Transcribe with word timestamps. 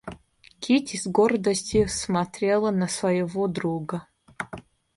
Кити 0.61 0.95
с 0.97 1.05
гордостью 1.05 1.87
смотрела 1.87 2.71
на 2.71 2.87
своего 2.87 3.47
друга. 3.47 4.07